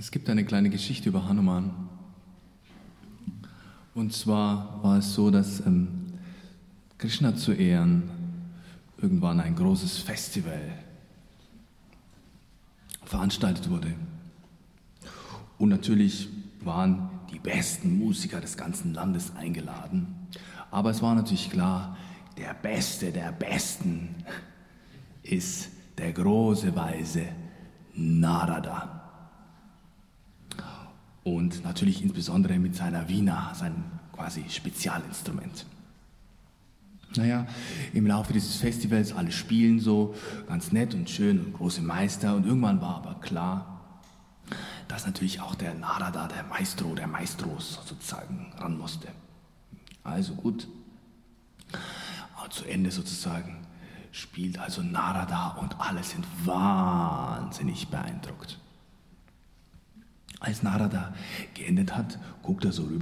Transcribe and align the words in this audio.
Es 0.00 0.10
gibt 0.10 0.30
eine 0.30 0.46
kleine 0.46 0.70
Geschichte 0.70 1.10
über 1.10 1.28
Hanuman. 1.28 1.72
Und 3.94 4.14
zwar 4.14 4.82
war 4.82 4.96
es 4.96 5.12
so, 5.12 5.30
dass 5.30 5.60
ähm, 5.66 6.06
Krishna 6.96 7.36
zu 7.36 7.52
Ehren 7.52 8.04
irgendwann 8.96 9.40
ein 9.40 9.54
großes 9.54 9.98
Festival 9.98 10.72
veranstaltet 13.04 13.68
wurde. 13.68 13.92
Und 15.58 15.68
natürlich 15.68 16.30
waren 16.62 17.10
die 17.30 17.38
besten 17.38 17.98
Musiker 17.98 18.40
des 18.40 18.56
ganzen 18.56 18.94
Landes 18.94 19.36
eingeladen. 19.36 20.06
Aber 20.70 20.88
es 20.88 21.02
war 21.02 21.14
natürlich 21.14 21.50
klar, 21.50 21.98
der 22.38 22.54
Beste 22.54 23.12
der 23.12 23.32
Besten 23.32 24.14
ist 25.22 25.68
der 25.98 26.14
große 26.14 26.74
Weise 26.74 27.26
Narada. 27.92 28.99
Und 31.22 31.64
natürlich 31.64 32.02
insbesondere 32.02 32.58
mit 32.58 32.74
seiner 32.74 33.08
Vina, 33.08 33.54
sein 33.54 33.84
quasi 34.12 34.44
Spezialinstrument. 34.48 35.66
Naja, 37.16 37.46
im 37.92 38.06
Laufe 38.06 38.32
dieses 38.32 38.56
Festivals, 38.56 39.12
alle 39.12 39.32
spielen 39.32 39.80
so, 39.80 40.14
ganz 40.46 40.70
nett 40.70 40.94
und 40.94 41.10
schön 41.10 41.44
und 41.44 41.54
große 41.54 41.82
Meister. 41.82 42.36
Und 42.36 42.46
irgendwann 42.46 42.80
war 42.80 42.96
aber 42.96 43.16
klar, 43.20 43.80
dass 44.86 45.06
natürlich 45.06 45.40
auch 45.40 45.54
der 45.54 45.74
Narada, 45.74 46.28
der 46.28 46.44
Maestro, 46.44 46.94
der 46.94 47.06
Maestros 47.06 47.80
sozusagen 47.86 48.52
ran 48.58 48.78
musste. 48.78 49.08
Also 50.04 50.34
gut, 50.34 50.68
aber 52.36 52.50
zu 52.50 52.64
Ende 52.64 52.90
sozusagen 52.90 53.66
spielt 54.12 54.58
also 54.58 54.82
Narada 54.82 55.56
und 55.60 55.80
alle 55.80 56.02
sind 56.02 56.26
wahnsinnig 56.44 57.88
beeindruckt. 57.88 58.58
Als 60.40 60.62
Narada 60.62 61.12
geendet 61.54 61.94
hat, 61.94 62.18
guckt 62.42 62.64
er 62.64 62.72
so 62.72 62.84
rüber 62.84 62.98